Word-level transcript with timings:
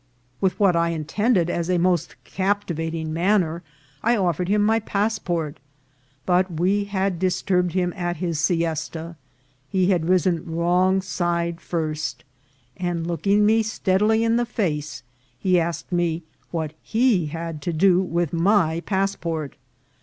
With 0.41 0.59
what 0.59 0.75
I 0.75 0.89
intended 0.89 1.47
as 1.47 1.69
a 1.69 1.77
most 1.77 2.15
captivating 2.23 3.13
manner, 3.13 3.61
I 4.01 4.15
offered 4.17 4.49
him 4.49 4.63
my 4.63 4.79
passport; 4.79 5.59
but 6.25 6.51
we 6.59 6.85
had 6.85 7.19
dis 7.19 7.43
turbed 7.43 7.73
him 7.73 7.93
at 7.95 8.17
his 8.17 8.39
siesta; 8.39 9.15
he 9.69 9.91
had 9.91 10.09
risen 10.09 10.43
wrong 10.51 11.03
side 11.03 11.61
first; 11.61 12.23
and, 12.77 13.05
looking 13.05 13.45
me 13.45 13.61
steadily 13.61 14.23
in 14.23 14.37
the 14.37 14.45
face, 14.47 15.03
he 15.37 15.59
asked 15.59 15.91
me 15.91 16.23
what 16.49 16.73
he 16.81 17.27
had 17.27 17.61
to 17.61 17.71
do 17.71 18.01
with 18.01 18.31
rny 18.31 18.83
passport. 18.83 19.55